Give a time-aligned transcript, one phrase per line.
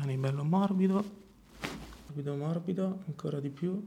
[0.00, 1.04] Rimani bello morbido.
[2.06, 3.86] Morbido, morbido, ancora di più.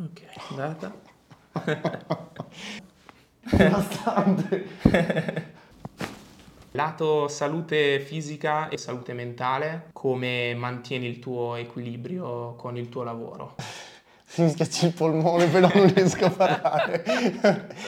[0.00, 0.94] Ok, andata.
[3.40, 4.66] Bastante.
[6.70, 13.56] Lato salute fisica e salute mentale, come mantieni il tuo equilibrio con il tuo lavoro?
[14.36, 17.86] Mi schiaccia il polmone, però non riesco a parlare.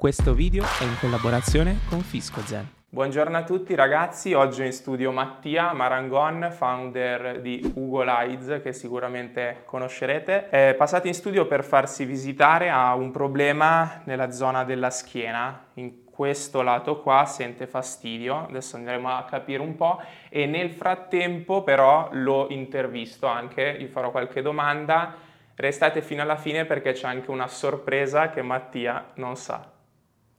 [0.00, 2.70] Questo video è in collaborazione con FiscoZen.
[2.88, 9.62] Buongiorno a tutti ragazzi, oggi in studio Mattia Marangon, founder di Ugo Lights che sicuramente
[9.64, 10.50] conoscerete.
[10.50, 16.04] È passato in studio per farsi visitare a un problema nella zona della schiena, in
[16.04, 22.08] questo lato qua sente fastidio, adesso andremo a capire un po' e nel frattempo però
[22.12, 25.16] lo intervisto anche, gli farò qualche domanda,
[25.56, 29.72] restate fino alla fine perché c'è anche una sorpresa che Mattia non sa.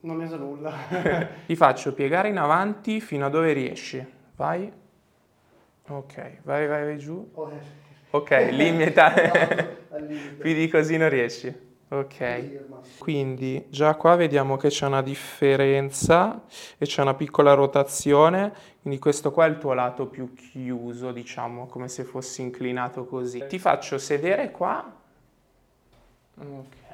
[0.00, 0.72] Non ne so nulla.
[1.46, 4.04] Ti faccio piegare in avanti fino a dove riesci.
[4.36, 4.72] Vai.
[5.88, 7.30] Ok, vai, vai, vai giù.
[8.10, 9.12] Ok, limita.
[10.38, 11.68] Più di così non riesci.
[11.92, 16.44] Ok, quindi già qua vediamo che c'è una differenza
[16.78, 21.66] e c'è una piccola rotazione, quindi questo qua è il tuo lato più chiuso, diciamo,
[21.66, 23.44] come se fossi inclinato così.
[23.44, 24.98] Ti faccio sedere qua.
[26.38, 26.89] Ok.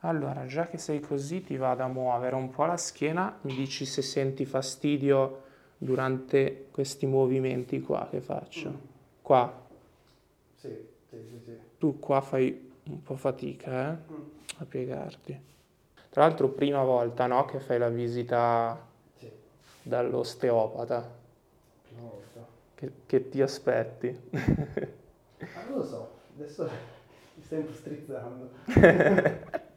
[0.00, 3.84] Allora, già che sei così, ti vado a muovere un po' la schiena, mi dici
[3.84, 5.42] se senti fastidio
[5.76, 8.72] durante questi movimenti qua che faccio.
[9.20, 9.66] Qua.
[10.56, 10.68] Sì,
[11.08, 11.58] sì, sì, sì.
[11.78, 13.96] Tu qua fai un po' fatica, eh,
[14.58, 15.38] a piegarti.
[16.08, 18.78] Tra l'altro, prima volta, no, che fai la visita
[19.18, 19.30] Sì,
[19.82, 21.08] dall'osteopata.
[21.82, 22.46] prima volta.
[22.74, 24.18] Che, che ti aspetti?
[24.32, 26.64] Ah, non lo so, adesso
[27.36, 28.50] mi stai strizzando.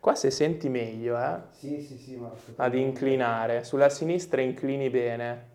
[0.00, 2.30] Qua se senti meglio, eh, Sì, sì, sì, ma...
[2.56, 3.64] ad inclinare.
[3.64, 5.48] Sulla sinistra inclini bene.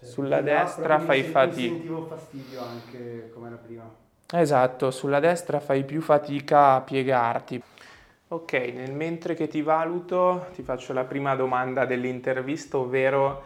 [0.00, 1.72] Cioè, sulla destra fai fatica.
[1.72, 3.88] sentivo fastidio anche come era prima.
[4.34, 7.62] Esatto, sulla destra fai più fatica a piegarti.
[8.28, 13.42] Ok, nel mentre che ti valuto ti faccio la prima domanda dell'intervista, ovvero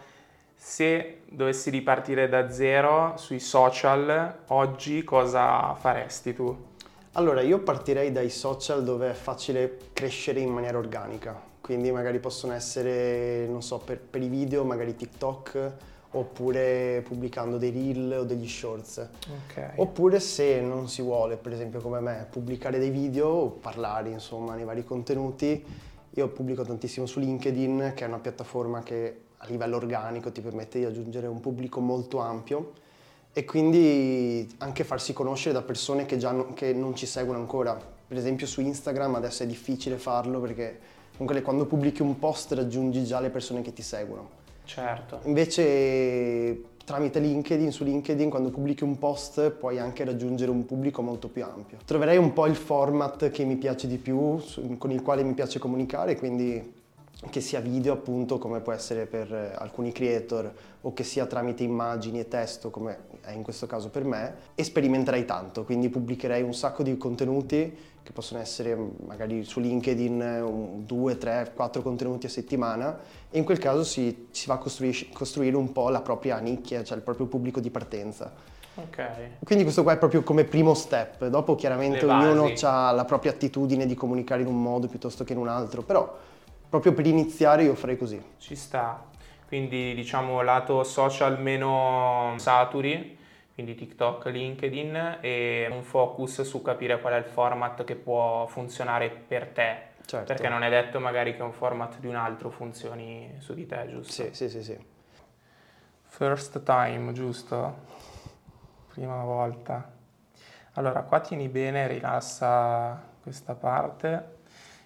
[0.54, 6.74] se dovessi ripartire da zero sui social, oggi cosa faresti tu?
[7.16, 12.52] Allora, io partirei dai social dove è facile crescere in maniera organica, quindi magari possono
[12.52, 15.72] essere, non so, per, per i video, magari TikTok,
[16.10, 19.08] oppure pubblicando dei reel o degli shorts.
[19.28, 19.72] Ok.
[19.76, 24.54] Oppure se non si vuole, per esempio come me, pubblicare dei video o parlare insomma
[24.54, 25.64] nei vari contenuti,
[26.10, 30.80] io pubblico tantissimo su LinkedIn, che è una piattaforma che a livello organico ti permette
[30.80, 32.84] di raggiungere un pubblico molto ampio
[33.38, 37.78] e quindi anche farsi conoscere da persone che, già non, che non ci seguono ancora.
[38.08, 40.78] Per esempio su Instagram adesso è difficile farlo perché
[41.18, 44.30] comunque quando pubblichi un post raggiungi già le persone che ti seguono.
[44.64, 45.20] Certo.
[45.24, 51.28] Invece tramite LinkedIn, su LinkedIn quando pubblichi un post puoi anche raggiungere un pubblico molto
[51.28, 51.76] più ampio.
[51.84, 54.42] Troverei un po' il format che mi piace di più,
[54.78, 56.72] con il quale mi piace comunicare, quindi
[57.30, 61.62] che sia video appunto come può essere per eh, alcuni creator o che sia tramite
[61.62, 66.42] immagini e testo come è in questo caso per me e sperimenterei tanto, quindi pubblicherei
[66.42, 71.50] un sacco di contenuti che possono essere mm, magari su LinkedIn eh, un, due, tre,
[71.54, 72.96] quattro contenuti a settimana
[73.28, 76.84] e in quel caso si, si va a costruir- costruire un po' la propria nicchia,
[76.84, 78.32] cioè il proprio pubblico di partenza.
[78.76, 79.08] Ok.
[79.42, 83.86] Quindi questo qua è proprio come primo step, dopo chiaramente ognuno ha la propria attitudine
[83.86, 86.16] di comunicare in un modo piuttosto che in un altro, però
[86.68, 88.22] proprio per iniziare io farei così.
[88.38, 89.14] Ci sta.
[89.46, 93.16] Quindi diciamo lato social meno saturi,
[93.54, 99.08] quindi TikTok, LinkedIn e un focus su capire qual è il format che può funzionare
[99.08, 99.94] per te.
[100.04, 100.26] Certo.
[100.26, 103.86] Perché non è detto magari che un format di un altro funzioni su di te,
[103.88, 104.12] giusto?
[104.12, 104.78] Sì, sì, sì, sì.
[106.02, 107.84] First time, giusto?
[108.92, 109.92] Prima volta.
[110.74, 114.34] Allora, qua tieni bene, rilassa questa parte.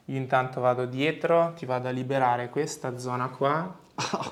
[0.07, 3.79] Io intanto vado dietro, ti vado a liberare questa zona qua.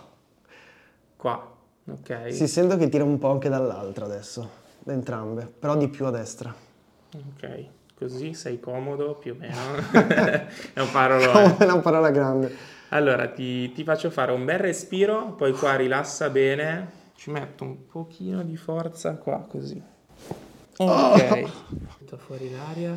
[1.19, 1.53] Qua,
[1.91, 2.33] ok?
[2.33, 4.49] Si sento che tira un po' anche dall'altra adesso,
[4.79, 6.55] da entrambe, però di più a destra.
[7.13, 7.65] Ok,
[7.97, 9.57] così sei comodo più o meno.
[10.73, 11.57] È un parolone.
[11.57, 12.55] Come una parola grande.
[12.91, 16.89] Allora, ti, ti faccio fare un bel respiro, poi qua rilassa bene.
[17.17, 19.83] Ci metto un pochino di forza qua, così.
[20.77, 21.51] Ok.
[21.99, 22.97] Metto fuori l'aria.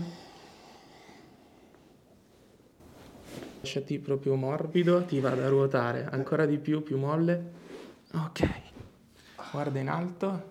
[3.61, 7.60] Lasciati proprio morbido, ti vado a ruotare ancora di più, più molle.
[8.13, 8.49] Ok.
[9.51, 10.49] Guarda in alto.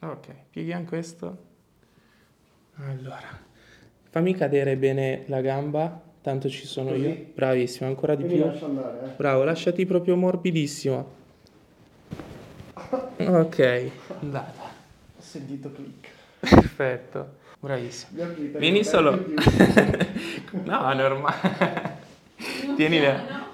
[0.00, 1.44] Ok, pieghi anche questo.
[2.76, 3.26] Allora,
[4.10, 7.00] fammi cadere bene la gamba, tanto ci sono Così?
[7.00, 7.26] io.
[7.34, 8.44] Bravissimo, ancora di più.
[8.44, 9.16] andare, eh.
[9.16, 11.14] Bravo, lasciati proprio morbidissimo.
[13.18, 14.62] Ok, andata.
[14.62, 16.08] Ho sentito click.
[16.40, 18.24] Perfetto, bravissimo.
[18.58, 19.12] Vieni solo...
[20.64, 22.04] no, normale.
[22.76, 23.06] tienili,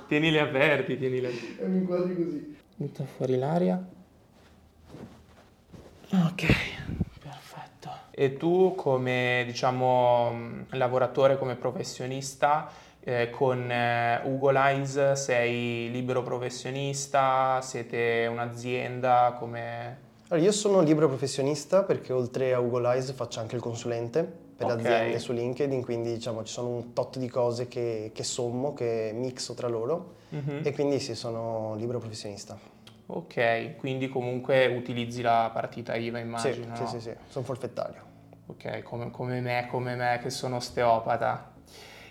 [0.08, 1.56] tienili aperti, tienili aperti.
[1.60, 2.56] E mi inquadri così.
[2.74, 3.82] Butta fuori l'aria.
[6.10, 6.44] Ok,
[7.20, 7.90] perfetto.
[8.10, 12.70] E tu come, diciamo, lavoratore, come professionista,
[13.00, 19.98] eh, con eh, Ugo Lines sei libero professionista, siete un'azienda, come...
[20.28, 24.74] Allora, io sono libero professionista perché oltre a Ugo Lines faccio anche il consulente per
[24.76, 24.80] Ok.
[24.80, 29.12] aziende su LinkedIn, quindi diciamo ci sono un tot di cose che, che sommo, che
[29.14, 30.60] mixo tra loro Mhm.
[30.64, 32.56] e quindi sì, sono libero professionista.
[33.06, 36.86] Ok, quindi comunque utilizzi la partita IVA Sì, immagino, sì, no?
[36.86, 38.00] sì, sì, sono forfettario.
[38.46, 41.50] Ok, come, come me, come me che sono osteopata.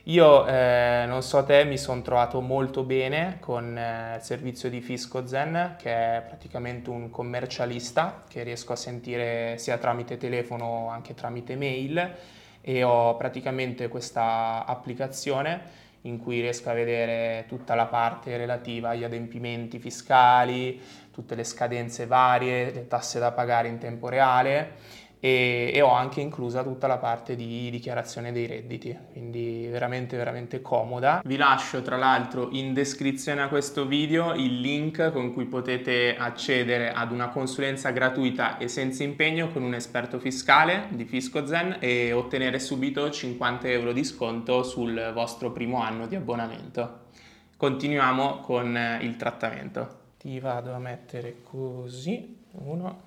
[0.05, 4.81] Io, eh, non so te, mi sono trovato molto bene con eh, il servizio di
[4.81, 11.13] Fisco Zen, che è praticamente un commercialista che riesco a sentire sia tramite telefono anche
[11.13, 12.15] tramite mail
[12.61, 19.03] e ho praticamente questa applicazione in cui riesco a vedere tutta la parte relativa agli
[19.03, 20.81] adempimenti fiscali,
[21.11, 26.19] tutte le scadenze varie, le tasse da pagare in tempo reale e, e ho anche
[26.19, 31.21] inclusa tutta la parte di dichiarazione dei redditi, quindi veramente veramente comoda.
[31.23, 36.91] Vi lascio tra l'altro in descrizione a questo video il link con cui potete accedere
[36.91, 42.57] ad una consulenza gratuita e senza impegno con un esperto fiscale di FiscoZen e ottenere
[42.57, 47.09] subito 50 euro di sconto sul vostro primo anno di abbonamento.
[47.57, 49.99] Continuiamo con il trattamento.
[50.17, 53.01] Ti vado a mettere così, uno,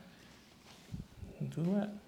[1.38, 2.02] due.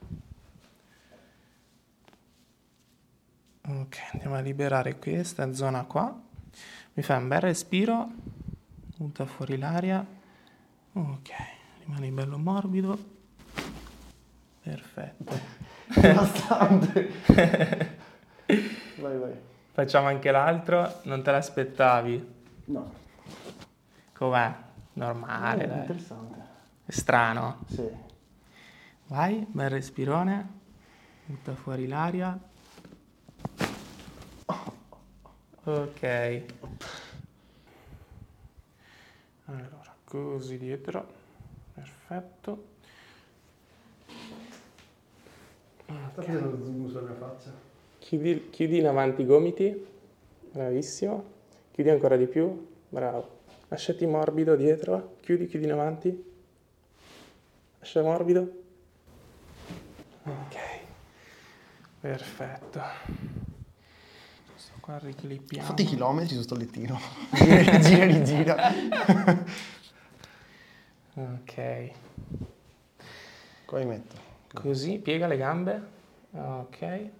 [3.68, 6.14] Ok, andiamo a liberare questa zona qua.
[6.94, 8.08] Mi fai un bel respiro,
[8.96, 10.04] butta fuori l'aria.
[10.92, 11.30] Ok,
[11.84, 13.14] rimani bello morbido.
[14.62, 15.38] Perfetto.
[16.00, 17.10] Bastante.
[18.98, 19.34] vai, vai.
[19.72, 22.34] Facciamo anche l'altro, non te l'aspettavi?
[22.66, 22.92] No.
[24.12, 24.54] Com'è?
[24.94, 25.78] Normale, Eh, dai.
[25.80, 26.44] interessante.
[26.86, 27.58] È strano.
[27.68, 27.86] Sì.
[29.08, 30.48] Vai, bel respirone.
[31.26, 32.38] Butta fuori l'aria.
[35.68, 36.42] Ok.
[39.46, 41.04] Allora, così dietro.
[41.74, 42.66] Perfetto.
[45.82, 47.50] Stai facendo zoom sulla mia faccia.
[47.98, 49.86] Chiudi, chiudi in avanti i gomiti.
[50.52, 51.24] Bravissimo.
[51.72, 52.68] Chiudi ancora di più.
[52.88, 53.40] Bravo.
[53.66, 55.16] Lasciati morbido dietro.
[55.20, 56.32] Chiudi, chiudi in avanti.
[57.80, 58.62] Lascia morbido.
[60.22, 60.56] Ok.
[61.98, 63.45] Perfetto.
[64.86, 65.66] Questo qua riclippiamo.
[65.66, 66.98] Fatti chilometri su sto lettino.
[67.34, 68.72] gira, gira, rigira.
[71.14, 71.90] Ok.
[73.64, 74.14] Qua mi metto.
[74.54, 75.88] Così, piega le gambe.
[76.30, 77.10] Ok.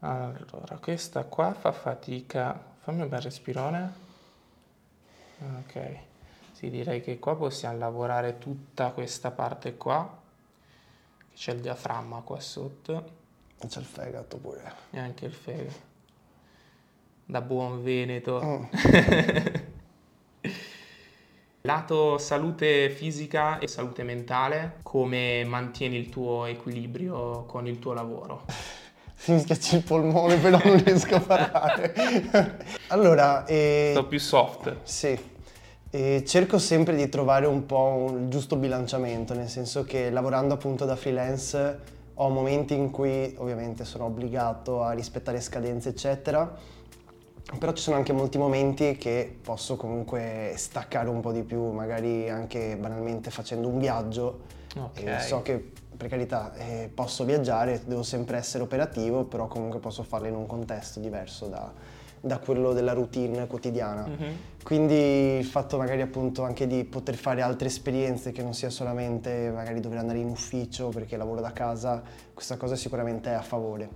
[0.00, 2.62] Allora, questa qua fa fatica.
[2.80, 3.92] Fammi un bel respirone.
[5.38, 5.98] Ok.
[6.52, 10.18] Sì, direi che qua possiamo lavorare tutta questa parte qua.
[11.16, 13.20] Che C'è il diaframma qua sotto E
[13.66, 14.72] c'è il fegato pure.
[14.90, 15.88] e anche il fegato.
[17.26, 18.40] Da buon veneto.
[18.42, 18.64] Mm.
[21.62, 28.44] Lato salute fisica e salute mentale, come mantieni il tuo equilibrio con il tuo lavoro?
[29.26, 32.56] Mi schiacci il polmone, però non riesco a parlare.
[32.88, 34.76] allora, eh, Sto più soft.
[34.84, 35.18] Sì,
[35.90, 40.54] e cerco sempre di trovare un po' un- il giusto bilanciamento, nel senso che lavorando
[40.54, 46.54] appunto da freelance ho momenti in cui ovviamente sono obbligato a rispettare scadenze, eccetera,
[47.58, 52.28] però ci sono anche molti momenti che posso comunque staccare un po' di più, magari
[52.28, 54.40] anche banalmente facendo un viaggio.
[54.76, 55.02] Ok.
[55.02, 60.02] E so che per carità eh, posso viaggiare, devo sempre essere operativo, però comunque posso
[60.02, 61.72] farlo in un contesto diverso da,
[62.20, 64.06] da quello della routine quotidiana.
[64.06, 64.36] Mhm.
[64.62, 69.50] Quindi il fatto magari appunto anche di poter fare altre esperienze che non sia solamente
[69.50, 72.02] magari dover andare in ufficio perché lavoro da casa,
[72.34, 73.88] questa cosa sicuramente è a favore.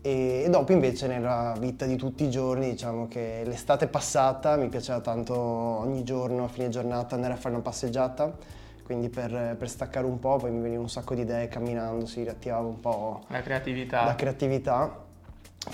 [0.00, 4.68] E, e dopo invece nella vita di tutti i giorni diciamo che l'estate passata mi
[4.68, 8.36] piaceva tanto ogni giorno a fine giornata andare a fare una passeggiata,
[8.84, 12.22] quindi per, per staccare un po' poi mi venivano un sacco di idee camminando, si
[12.22, 14.04] riattivava un po' La creatività.
[14.04, 15.06] la creatività.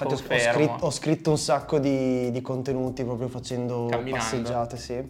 [0.02, 4.16] Infatti ho- scritto, ho scritto un sacco di, di contenuti proprio facendo Camminando.
[4.16, 5.08] passeggiate, sì.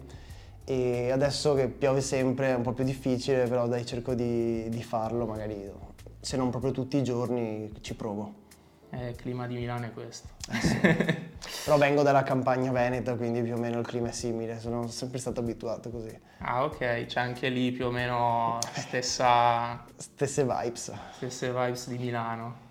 [0.63, 4.83] E adesso che piove sempre è un po' più difficile, però dai cerco di, di
[4.83, 5.71] farlo, magari
[6.19, 8.43] se non proprio tutti i giorni ci provo.
[8.89, 10.29] Eh, il clima di Milano è questo.
[11.65, 15.19] Però vengo dalla campagna veneta, quindi più o meno il clima è simile, sono sempre
[15.19, 16.17] stato abituato così.
[16.39, 19.83] Ah ok, c'è anche lì più o meno stessa...
[19.97, 20.93] Stesse vibes.
[21.17, 22.64] Stesse vibes di Milano.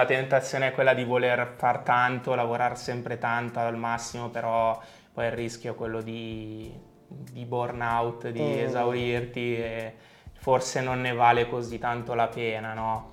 [0.00, 4.80] La tentazione è quella di voler far tanto, lavorare sempre tanto al massimo, però
[5.12, 6.72] poi il rischio è quello di,
[7.06, 8.58] di burnout, di mm.
[8.60, 9.94] esaurirti e
[10.32, 13.10] forse non ne vale così tanto la pena, no?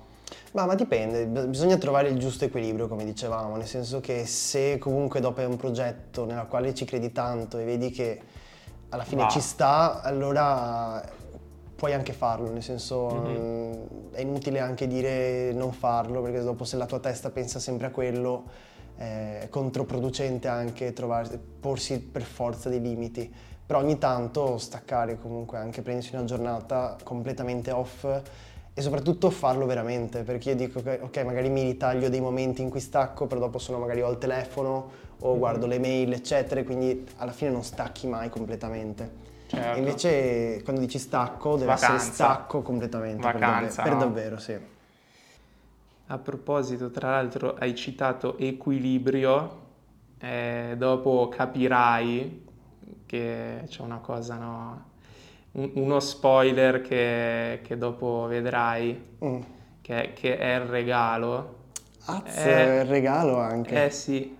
[0.52, 5.20] Ma, ma, dipende, bisogna trovare il giusto equilibrio, come dicevamo, nel senso che se comunque
[5.20, 8.18] dopo è un progetto nella quale ci credi tanto e vedi che
[8.88, 9.28] alla fine Va.
[9.28, 11.04] ci sta, allora
[11.78, 13.72] puoi anche farlo, nel senso mm-hmm.
[14.10, 17.90] è inutile anche dire non farlo, perché dopo se la tua testa pensa sempre a
[17.90, 18.66] quello
[18.96, 23.32] è controproducente anche trovare, porsi per forza dei limiti.
[23.64, 28.04] Però ogni tanto staccare comunque, anche prendersi una giornata completamente off
[28.74, 32.70] e soprattutto farlo veramente, perché io dico che ok, magari mi ritaglio dei momenti in
[32.70, 35.38] cui stacco, però dopo sono magari ho il telefono o mm-hmm.
[35.38, 39.26] guardo le mail, eccetera, quindi alla fine non stacchi mai completamente.
[39.48, 39.78] Certo.
[39.78, 41.94] Invece quando dici stacco deve Vacanza.
[41.94, 43.22] essere stacco completamente.
[43.22, 43.98] Vacanza, per, no?
[43.98, 44.56] per davvero, sì.
[46.10, 49.66] A proposito, tra l'altro hai citato equilibrio,
[50.18, 52.44] eh, dopo capirai
[53.06, 54.84] che c'è una cosa, no?
[55.52, 59.40] uno spoiler che, che dopo vedrai, mm.
[59.80, 61.56] che, che, è il regalo.
[62.04, 63.86] Azz, è il regalo anche.
[63.86, 64.36] Eh sì,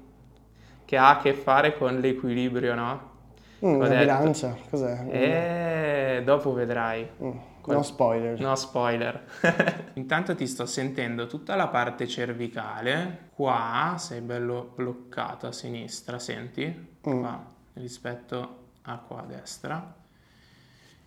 [0.84, 3.16] che ha a che fare con l'equilibrio, no?
[3.64, 5.06] Mm, la bilancia, cos'è?
[5.08, 7.08] E eh, dopo vedrai.
[7.22, 7.38] Mm.
[7.66, 8.40] No spoiler.
[8.40, 9.24] No spoiler.
[9.94, 13.28] Intanto ti sto sentendo tutta la parte cervicale.
[13.34, 16.64] Qua sei bello bloccato a sinistra, senti?
[17.06, 17.20] Mm.
[17.20, 19.94] Qua rispetto a qua a destra.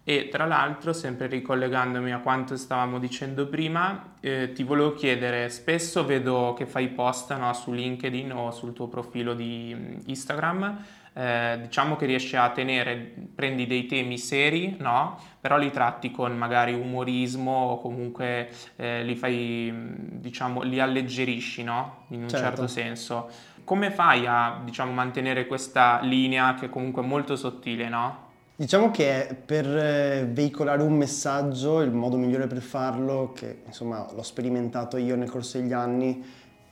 [0.03, 6.03] E tra l'altro, sempre ricollegandomi a quanto stavamo dicendo prima, eh, ti volevo chiedere, spesso
[6.05, 11.59] vedo che fai post no, su LinkedIn o sul tuo profilo di mm, Instagram, eh,
[11.61, 15.19] diciamo che riesci a tenere, prendi dei temi seri, no?
[15.41, 21.63] però li tratti con magari umorismo o comunque eh, li fai, mm, diciamo, li alleggerisci,
[21.63, 22.05] no?
[22.09, 23.29] in un certo, certo senso.
[23.63, 28.29] Come fai a diciamo, mantenere questa linea che comunque è molto sottile, no?
[28.61, 34.21] Diciamo che per eh, veicolare un messaggio il modo migliore per farlo, che insomma l'ho
[34.21, 36.23] sperimentato io nel corso degli anni,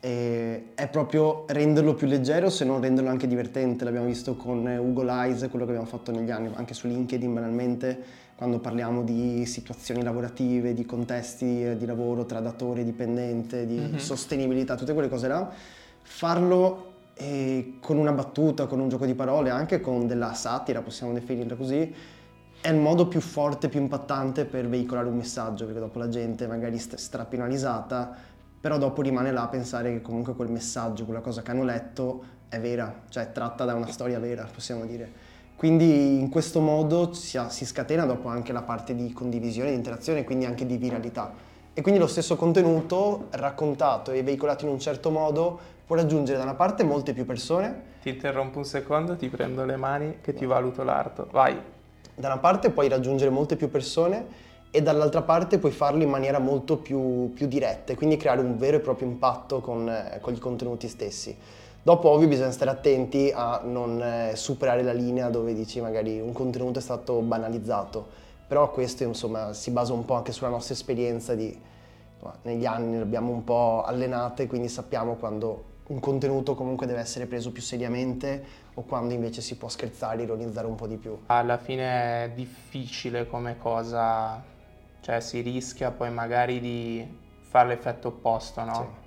[0.01, 3.83] è proprio renderlo più leggero se non renderlo anche divertente.
[3.83, 8.01] L'abbiamo visto con Ugo Lies, quello che abbiamo fatto negli anni, anche su LinkedIn banalmente,
[8.35, 13.77] quando parliamo di situazioni lavorative, di contesti eh, di lavoro tra datore e dipendente, di
[13.77, 13.95] mm-hmm.
[13.97, 15.51] sostenibilità, tutte quelle cose là.
[16.01, 21.11] Farlo e con una battuta, con un gioco di parole, anche con della satira, possiamo
[21.11, 21.93] definirla così,
[22.61, 26.47] è il modo più forte, più impattante per veicolare un messaggio, perché dopo la gente
[26.47, 28.15] magari st- strappinalizzata,
[28.59, 32.23] però dopo rimane là a pensare che comunque quel messaggio, quella cosa che hanno letto
[32.49, 35.27] è vera, cioè è tratta da una storia vera, possiamo dire.
[35.55, 40.23] Quindi in questo modo si, si scatena dopo anche la parte di condivisione, di interazione
[40.23, 41.33] quindi anche di viralità.
[41.73, 46.43] E quindi lo stesso contenuto raccontato e veicolato in un certo modo può raggiungere da
[46.43, 47.87] una parte molte più persone.
[48.01, 51.27] Ti interrompo un secondo, ti prendo le mani che ti valuto l'arto.
[51.31, 51.57] Vai.
[52.15, 56.39] Da una parte puoi raggiungere molte più persone e dall'altra parte puoi farlo in maniera
[56.39, 60.33] molto più, più diretta e quindi creare un vero e proprio impatto con, eh, con,
[60.33, 61.35] gli contenuti stessi.
[61.81, 66.33] Dopo ovvio bisogna stare attenti a non eh, superare la linea dove dici magari un
[66.33, 68.05] contenuto è stato banalizzato,
[68.47, 71.67] però questo insomma si basa un po' anche sulla nostra esperienza di
[72.41, 77.51] negli anni l'abbiamo un po' allenate, quindi sappiamo quando un contenuto comunque deve essere preso
[77.51, 81.17] più seriamente o quando invece si può scherzare, ironizzare un po' di più.
[81.27, 84.41] Alla fine è difficile come cosa,
[85.01, 88.97] cioè si rischia poi magari di fare l'effetto opposto, no?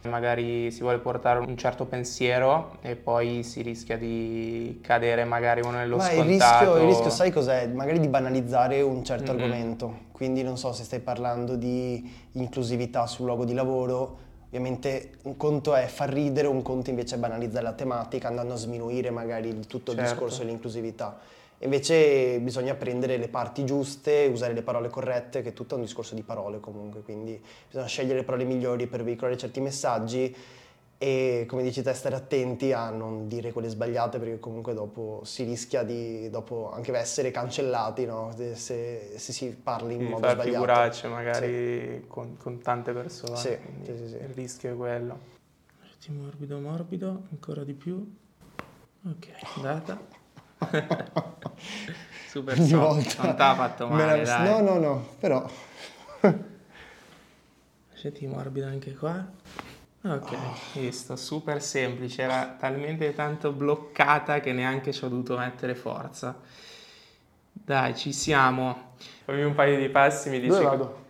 [0.00, 0.08] Sì.
[0.08, 5.76] Magari si vuole portare un certo pensiero e poi si rischia di cadere magari uno
[5.76, 6.22] nello Ma scontato.
[6.24, 7.68] Il rischio, il rischio, sai cos'è?
[7.68, 9.42] Magari di banalizzare un certo mm-hmm.
[9.42, 9.98] argomento.
[10.10, 15.74] Quindi non so se stai parlando di inclusività sul luogo di lavoro, Ovviamente un conto
[15.74, 19.92] è far ridere, un conto invece è banalizzare la tematica, andando a sminuire magari tutto
[19.92, 19.92] certo.
[19.92, 21.18] il discorso dell'inclusività.
[21.62, 26.14] Invece bisogna prendere le parti giuste, usare le parole corrette, che è tutto un discorso
[26.14, 30.34] di parole comunque, quindi bisogna scegliere le parole migliori per veicolare certi messaggi
[31.02, 35.42] e come dici te stare attenti a non dire quelle sbagliate perché comunque dopo si
[35.42, 38.32] rischia di dopo anche essere cancellati no?
[38.36, 40.48] se, se, si parla in sì, modo sbagliato.
[40.48, 42.04] figuracce magari sì.
[42.06, 45.30] con, con, tante persone, sì, sì, sì, il rischio è quello.
[46.08, 48.14] Morbido morbido, ancora di più.
[49.04, 50.00] Ok, andata.
[52.28, 53.22] Super Ogni volta.
[53.22, 54.42] Non ti ha fatto male, la...
[54.42, 55.46] No, no, no, però...
[57.90, 59.24] Lasciati morbido anche qua.
[60.04, 60.36] Ok,
[60.74, 66.40] visto, super semplice, era talmente tanto bloccata che neanche ci ho dovuto mettere forza.
[67.52, 68.94] Dai, ci siamo.
[69.24, 70.48] Fammi un paio di passi, mi dici...
[70.48, 71.04] Dove vado?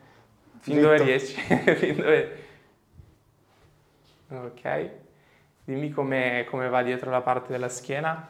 [0.58, 1.40] Fin dove riesci?
[1.40, 2.44] fin dove...
[4.28, 4.90] Ok.
[5.64, 8.28] Dimmi come va dietro la parte della schiena.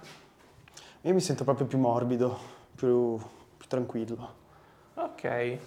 [1.04, 2.38] Io mi sento proprio più morbido,
[2.76, 3.18] più,
[3.56, 4.34] più tranquillo.
[4.94, 5.58] Ok.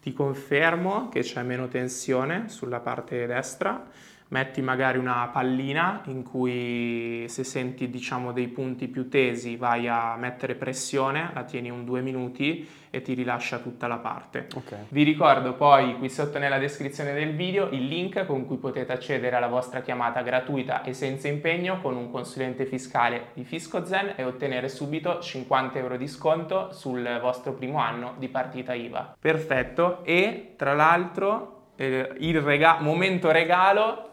[0.00, 3.86] Ti confermo che c'è meno tensione sulla parte destra
[4.28, 10.16] metti magari una pallina in cui se senti diciamo dei punti più tesi vai a
[10.16, 14.46] mettere pressione, la tieni un due minuti e ti rilascia tutta la parte.
[14.54, 14.86] Okay.
[14.88, 19.34] Vi ricordo poi qui sotto nella descrizione del video il link con cui potete accedere
[19.34, 24.68] alla vostra chiamata gratuita e senza impegno con un consulente fiscale di FiscoZen e ottenere
[24.68, 29.16] subito 50 euro di sconto sul vostro primo anno di partita IVA.
[29.18, 34.10] Perfetto e tra l'altro eh, il rega- momento regalo,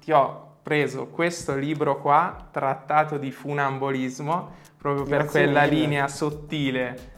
[0.00, 5.74] ti ho preso questo libro qua, Trattato di funambolismo, proprio per Grazie quella mille.
[5.74, 7.08] linea sottile.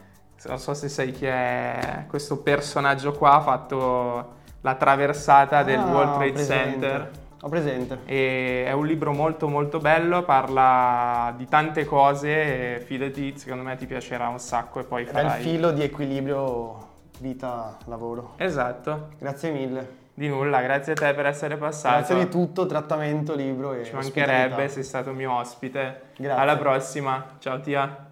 [0.45, 5.79] Non so se sai chi è questo personaggio qua, ha fatto la traversata ah, del
[5.79, 7.11] World Trade Center.
[7.41, 7.99] Ho presente.
[8.05, 13.85] E è un libro molto molto bello, parla di tante cose fidati, secondo me ti
[13.85, 15.25] piacerà un sacco e poi farai...
[15.25, 18.33] È il filo di equilibrio vita, lavoro.
[18.37, 19.09] Esatto.
[19.17, 20.01] Grazie mille.
[20.15, 21.95] Di nulla, grazie a te per essere passato.
[21.95, 26.11] Grazie di tutto, trattamento, libro e Ci mancherebbe, sei stato mio ospite.
[26.15, 26.41] Grazie.
[26.41, 27.25] Alla prossima.
[27.39, 28.11] Ciao Tia.